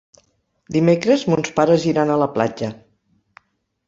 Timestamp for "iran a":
1.91-2.15